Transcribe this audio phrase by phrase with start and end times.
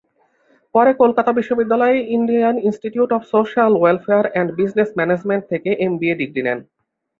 [0.75, 6.59] পরে কলকাতা বিশ্ববিদ্যালয়ের Indian Institute of Social Welfare and Business Management থেকে এমবিএ ডিগ্রি নেন।